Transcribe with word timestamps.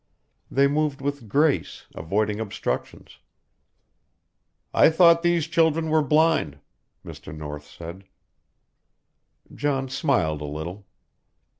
They 0.49 0.67
moved 0.67 0.99
with 0.99 1.27
grace, 1.29 1.85
avoiding 1.93 2.39
obstructions. 2.39 3.19
"I 4.73 4.89
thought 4.89 5.21
these 5.21 5.45
children 5.45 5.91
were 5.91 6.01
blind," 6.01 6.57
Mr. 7.05 7.37
North 7.37 7.67
said. 7.67 8.05
John 9.53 9.89
smiled 9.89 10.41
a 10.41 10.45
little. 10.45 10.87